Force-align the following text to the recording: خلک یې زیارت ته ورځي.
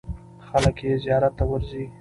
خلک 0.47 0.77
یې 0.85 0.91
زیارت 1.03 1.33
ته 1.37 1.43
ورځي. 1.49 1.83